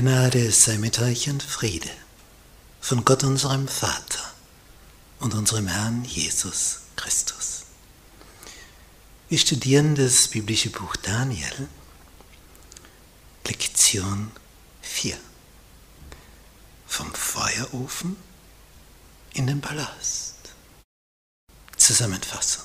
Gnade 0.00 0.50
sei 0.50 0.78
mit 0.78 0.98
euch 0.98 1.28
und 1.28 1.42
Friede 1.42 1.90
von 2.80 3.04
Gott 3.04 3.22
unserem 3.22 3.68
Vater 3.68 4.32
und 5.18 5.34
unserem 5.34 5.66
Herrn 5.66 6.06
Jesus 6.06 6.78
Christus. 6.96 7.64
Wir 9.28 9.36
studieren 9.36 9.94
das 9.94 10.28
biblische 10.28 10.70
Buch 10.70 10.96
Daniel, 10.96 11.68
Lektion 13.46 14.30
4. 14.80 15.18
Vom 16.86 17.12
Feuerofen 17.12 18.16
in 19.34 19.46
den 19.46 19.60
Palast. 19.60 20.36
Zusammenfassung. 21.76 22.64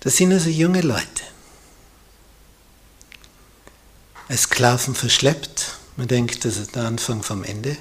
Das 0.00 0.18
sind 0.18 0.34
also 0.34 0.50
junge 0.50 0.82
Leute, 0.82 1.24
als 4.28 4.42
Sklaven 4.42 4.94
verschleppt. 4.94 5.76
Man 5.96 6.08
denkt, 6.08 6.44
das 6.44 6.56
ist 6.56 6.74
der 6.74 6.84
Anfang 6.84 7.22
vom 7.22 7.44
Ende. 7.44 7.76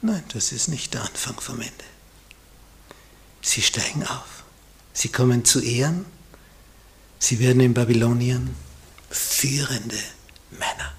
Nein, 0.00 0.24
das 0.32 0.52
ist 0.52 0.68
nicht 0.68 0.94
der 0.94 1.02
Anfang 1.02 1.40
vom 1.40 1.60
Ende. 1.60 1.84
Sie 3.42 3.62
steigen 3.62 4.06
auf. 4.06 4.44
Sie 4.92 5.08
kommen 5.08 5.44
zu 5.44 5.60
Ehren. 5.60 6.06
Sie 7.18 7.38
werden 7.38 7.60
in 7.60 7.74
Babylonien 7.74 8.54
führende 9.10 9.98
Männer. 10.50 10.92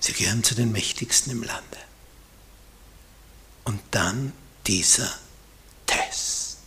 Sie 0.00 0.12
gehören 0.12 0.44
zu 0.44 0.54
den 0.54 0.72
mächtigsten 0.72 1.32
im 1.32 1.42
Lande. 1.42 1.78
Und 3.64 3.80
dann 3.90 4.32
dieser 4.66 5.10
Test. 5.86 6.58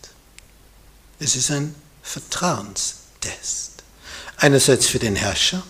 Es 1.20 1.36
ist 1.36 1.52
ein 1.52 1.76
Vertrauenstest. 2.02 3.84
Einerseits 4.38 4.88
für 4.88 5.00
den 5.00 5.16
Herrscher, 5.16 5.64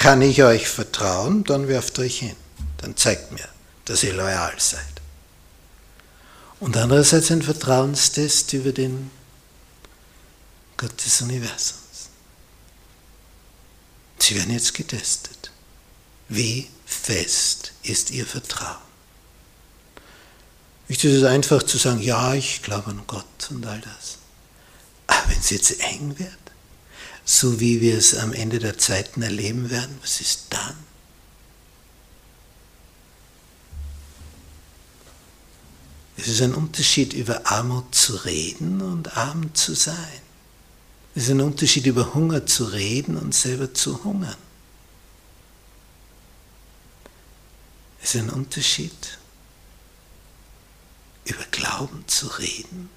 kann 0.00 0.22
ich 0.22 0.42
euch 0.42 0.66
vertrauen, 0.66 1.44
dann 1.44 1.68
werft 1.68 1.98
euch 1.98 2.20
hin. 2.20 2.36
Dann 2.78 2.96
zeigt 2.96 3.32
mir, 3.32 3.46
dass 3.84 4.02
ihr 4.02 4.14
loyal 4.14 4.54
seid. 4.58 4.80
Und 6.58 6.74
andererseits 6.78 7.30
ein 7.30 7.42
Vertrauenstest 7.42 8.54
über 8.54 8.72
den 8.72 9.10
Gott 10.78 11.04
des 11.04 11.20
Universums. 11.20 12.08
Sie 14.18 14.36
werden 14.36 14.54
jetzt 14.54 14.72
getestet. 14.72 15.50
Wie 16.30 16.70
fest 16.86 17.72
ist 17.82 18.10
ihr 18.10 18.24
Vertrauen? 18.24 18.78
Nicht 20.88 21.04
ist 21.04 21.12
es 21.12 21.24
einfach 21.24 21.62
zu 21.62 21.76
sagen, 21.76 22.00
ja, 22.00 22.32
ich 22.32 22.62
glaube 22.62 22.88
an 22.90 23.02
Gott 23.06 23.50
und 23.50 23.66
all 23.66 23.82
das. 23.82 24.16
Aber 25.08 25.28
wenn 25.28 25.38
es 25.38 25.50
jetzt 25.50 25.78
eng 25.80 26.18
wird, 26.18 26.49
so 27.30 27.60
wie 27.60 27.80
wir 27.80 27.96
es 27.96 28.16
am 28.16 28.32
Ende 28.32 28.58
der 28.58 28.76
Zeiten 28.76 29.22
erleben 29.22 29.70
werden, 29.70 29.96
was 30.02 30.20
ist 30.20 30.46
dann? 30.50 30.76
Es 36.16 36.26
ist 36.26 36.42
ein 36.42 36.54
Unterschied, 36.54 37.12
über 37.12 37.46
Armut 37.46 37.94
zu 37.94 38.16
reden 38.16 38.82
und 38.82 39.16
arm 39.16 39.54
zu 39.54 39.74
sein. 39.74 39.94
Es 41.14 41.24
ist 41.24 41.30
ein 41.30 41.40
Unterschied, 41.40 41.86
über 41.86 42.14
Hunger 42.14 42.46
zu 42.46 42.64
reden 42.64 43.16
und 43.16 43.32
selber 43.32 43.72
zu 43.72 44.02
hungern. 44.02 44.36
Es 48.02 48.16
ist 48.16 48.22
ein 48.22 48.30
Unterschied, 48.30 49.18
über 51.26 51.44
Glauben 51.52 52.02
zu 52.08 52.26
reden 52.26 52.90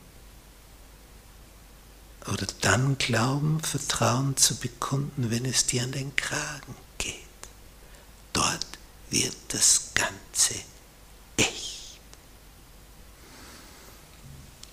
oder 2.31 2.47
dann 2.61 2.97
Glauben, 2.97 3.59
Vertrauen 3.61 4.38
zu 4.38 4.55
bekunden, 4.55 5.29
wenn 5.29 5.45
es 5.45 5.66
dir 5.66 5.83
an 5.83 5.91
den 5.91 6.16
Kragen 6.16 6.75
geht. 6.97 7.16
Dort 8.31 8.66
wird 9.09 9.35
das 9.49 9.91
Ganze 9.93 10.55
echt. 11.38 11.99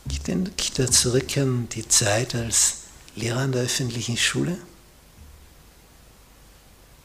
Ich 0.08 0.22
denke 0.22 0.52
da 0.76 0.90
zurück 0.90 1.36
an 1.38 1.68
die 1.70 1.86
Zeit 1.88 2.34
als 2.34 2.76
Lehrer 3.16 3.40
an 3.40 3.52
der 3.52 3.62
öffentlichen 3.62 4.16
Schule. 4.16 4.56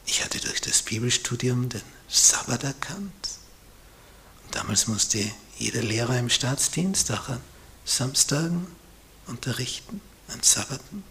Ich 0.06 0.24
hatte 0.24 0.38
durch 0.38 0.60
das 0.60 0.82
Bibelstudium 0.82 1.68
den 1.68 1.82
Sabbat 2.08 2.62
erkannt. 2.62 3.28
Und 4.44 4.54
damals 4.54 4.86
musste 4.86 5.18
jeder 5.58 5.82
Lehrer 5.82 6.16
im 6.18 6.30
Staatsdienst 6.30 7.10
auch 7.10 7.28
an 7.28 7.40
Samstagen 7.84 8.66
unterrichten 9.26 10.00
an 10.28 10.42
Sabbaten. 10.42 11.04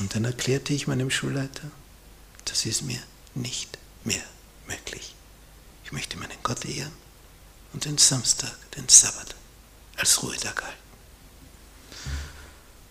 Und 0.00 0.14
dann 0.14 0.24
erklärte 0.24 0.72
ich 0.72 0.86
meinem 0.86 1.10
Schulleiter, 1.10 1.70
das 2.44 2.66
ist 2.66 2.82
mir 2.82 3.02
nicht 3.34 3.78
mehr 4.04 4.22
möglich. 4.66 5.14
Ich 5.84 5.92
möchte 5.92 6.18
meinen 6.18 6.38
Gott 6.42 6.64
ehren 6.64 6.92
und 7.72 7.84
den 7.84 7.98
Samstag, 7.98 8.52
den 8.72 8.88
Sabbat, 8.88 9.34
als 9.96 10.22
Ruhetag 10.22 10.62
halten. 10.62 10.78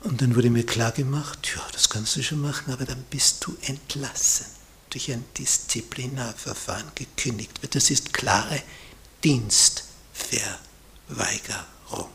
Und 0.01 0.21
dann 0.21 0.35
wurde 0.35 0.49
mir 0.49 0.65
klar 0.65 0.91
gemacht, 0.91 1.51
ja, 1.55 1.65
das 1.73 1.89
kannst 1.89 2.15
du 2.15 2.23
schon 2.23 2.41
machen, 2.41 2.71
aber 2.71 2.85
dann 2.85 3.03
bist 3.09 3.45
du 3.45 3.57
entlassen, 3.61 4.45
durch 4.89 5.11
ein 5.11 5.25
Disziplinarverfahren 5.37 6.91
gekündigt 6.95 7.61
wird. 7.61 7.75
Das 7.75 7.89
ist 7.89 8.13
klare 8.13 8.61
Dienstverweigerung. 9.23 12.09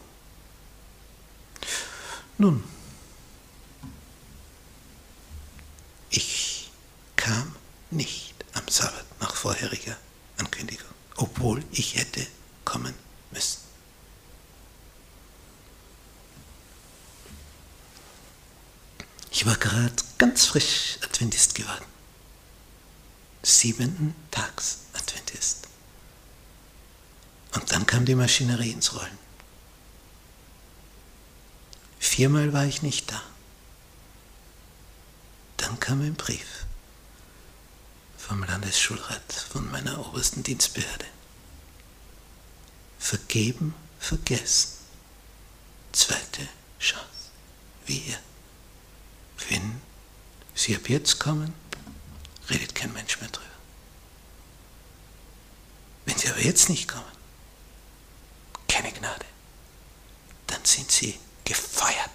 Nun, 2.43 2.65
ich 6.11 6.73
kam 7.15 7.55
nicht 7.93 8.35
am 8.55 8.67
Sabbat 8.67 9.05
nach 9.21 9.37
vorheriger 9.37 9.97
Ankündigung, 10.39 10.91
obwohl 11.15 11.63
ich 11.71 11.95
hätte 11.95 12.27
kommen 12.65 12.95
müssen. 13.31 13.61
Ich 19.31 19.47
war 19.47 19.55
gerade 19.55 19.95
ganz 20.19 20.47
frisch 20.47 20.99
Adventist 21.05 21.55
geworden. 21.55 21.85
Siebenten 23.45 24.17
Tags 24.33 24.79
Adventist. 24.95 25.69
Und 27.55 27.71
dann 27.71 27.87
kam 27.87 28.05
die 28.05 28.17
Maschinerie 28.17 28.73
ins 28.73 28.93
Rollen. 28.93 29.32
Viermal 32.23 32.53
war 32.53 32.65
ich 32.67 32.83
nicht 32.83 33.11
da. 33.11 33.21
Dann 35.57 35.81
kam 35.81 36.03
ein 36.03 36.15
Brief 36.15 36.67
vom 38.17 38.45
Landesschulrat, 38.45 39.33
von 39.51 39.69
meiner 39.73 39.99
obersten 40.07 40.45
Dienstbehörde. 40.45 41.07
Vergeben, 43.01 43.75
vergessen. 43.99 44.69
Zweite 45.91 46.49
Chance. 46.79 47.33
Wir. 47.87 48.17
Wenn 49.49 49.81
Sie 50.55 50.77
ab 50.77 50.89
jetzt 50.89 51.19
kommen, 51.19 51.53
redet 52.49 52.77
kein 52.77 52.93
Mensch 52.93 53.21
mehr 53.21 53.31
drüber. 53.31 53.49
Wenn 56.05 56.17
Sie 56.17 56.29
aber 56.29 56.41
jetzt 56.41 56.69
nicht 56.69 56.87
kommen, 56.87 57.03
keine 58.69 58.93
Gnade, 58.93 59.27
dann 60.47 60.65
sind 60.65 60.89
Sie 60.89 61.19
gefeuert. 61.45 62.11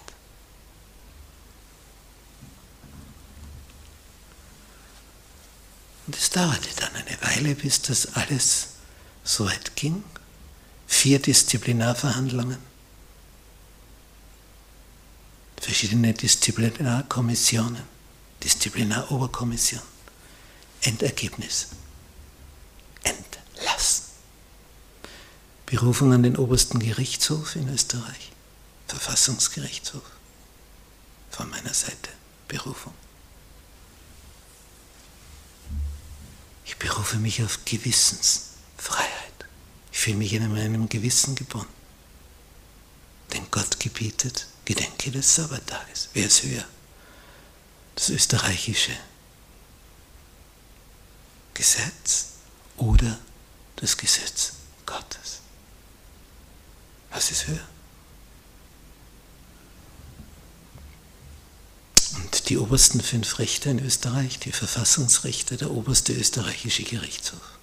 Und 6.06 6.16
es 6.16 6.30
dauerte 6.30 6.68
dann 6.76 6.94
eine 6.96 7.18
Weile, 7.20 7.54
bis 7.54 7.82
das 7.82 8.14
alles 8.14 8.68
so 9.24 9.44
weit 9.44 9.76
ging. 9.76 10.02
Vier 10.86 11.18
Disziplinarverhandlungen, 11.18 12.56
verschiedene 15.60 16.14
Disziplinarkommissionen, 16.14 17.82
Disziplinaroberkommission, 18.42 19.82
Endergebnis, 20.80 21.68
entlassen. 23.02 24.04
Berufung 25.66 26.14
an 26.14 26.22
den 26.22 26.38
obersten 26.38 26.78
Gerichtshof 26.78 27.54
in 27.54 27.68
Österreich. 27.68 28.32
Verfassungsgerichtshof. 28.88 30.02
Von 31.30 31.50
meiner 31.50 31.74
Seite 31.74 32.10
Berufung. 32.48 32.94
Ich 36.64 36.76
berufe 36.78 37.18
mich 37.18 37.42
auf 37.42 37.64
Gewissensfreiheit. 37.64 39.08
Ich 39.92 39.98
fühle 39.98 40.16
mich 40.16 40.32
in 40.32 40.50
meinem 40.50 40.88
Gewissen 40.88 41.34
gebunden. 41.34 41.72
Denn 43.32 43.46
Gott 43.50 43.78
gebietet, 43.78 44.46
gedenke 44.64 45.10
des 45.10 45.34
Sabbattages. 45.34 46.08
Wer 46.14 46.26
ist 46.26 46.42
höher? 46.42 46.64
Das 47.94 48.10
österreichische 48.10 48.96
Gesetz 51.54 52.26
oder 52.76 53.18
das 53.76 53.96
Gesetz 53.96 54.52
Gottes? 54.86 55.40
Was 57.10 57.30
ist 57.30 57.48
höher? 57.48 57.68
Und 62.14 62.34
die 62.48 62.56
obersten 62.56 63.00
fünf 63.02 63.38
Richter 63.38 63.70
in 63.70 63.84
Österreich, 63.84 64.38
die 64.38 64.52
Verfassungsrichter, 64.52 65.56
der 65.56 65.70
oberste 65.70 66.14
österreichische 66.14 66.82
Gerichtshof, 66.82 67.58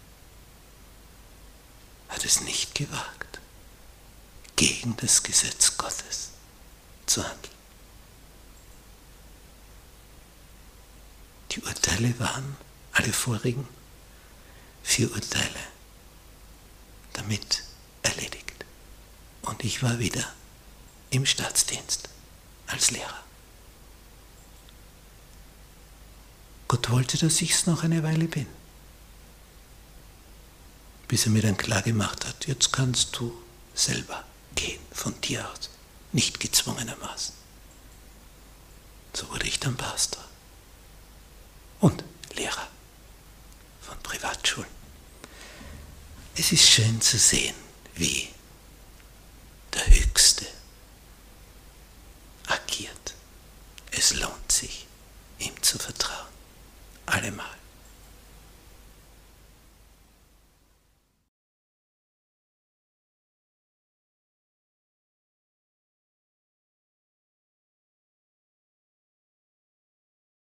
hat 2.09 2.23
es 2.23 2.41
nicht 2.41 2.75
gewagt, 2.75 3.39
gegen 4.55 4.95
das 4.97 5.23
Gesetz 5.23 5.77
Gottes 5.77 6.29
zu 7.07 7.23
handeln. 7.23 7.55
Die 11.51 11.61
Urteile 11.61 12.19
waren, 12.19 12.55
alle 12.91 13.11
vorigen, 13.11 13.67
vier 14.83 15.11
Urteile, 15.11 15.59
damit 17.13 17.63
erledigt. 18.03 18.65
Und 19.41 19.63
ich 19.63 19.81
war 19.81 19.97
wieder 19.99 20.31
im 21.09 21.25
Staatsdienst 21.25 22.09
als 22.67 22.91
Lehrer. 22.91 23.23
Gott 26.75 26.89
wollte, 26.89 27.17
dass 27.17 27.41
ich 27.41 27.51
es 27.51 27.67
noch 27.67 27.83
eine 27.83 28.03
Weile 28.03 28.25
bin. 28.25 28.47
Bis 31.07 31.25
er 31.25 31.31
mir 31.31 31.41
dann 31.41 31.55
klar 31.55 31.81
gemacht 31.81 32.25
hat, 32.25 32.47
jetzt 32.47 32.73
kannst 32.73 33.15
du 33.17 33.33
selber 33.73 34.25
gehen, 34.55 34.81
von 34.91 35.13
dir 35.21 35.49
aus, 35.49 35.69
nicht 36.11 36.41
gezwungenermaßen. 36.41 37.33
So 39.13 39.29
wurde 39.29 39.47
ich 39.47 39.57
dann 39.57 39.77
Pastor 39.77 40.21
und 41.79 42.03
Lehrer 42.35 42.67
von 43.79 43.97
Privatschulen. 43.99 44.69
Es 46.35 46.51
ist 46.51 46.67
schön 46.67 46.99
zu 46.99 47.17
sehen, 47.17 47.55
wie 47.93 48.27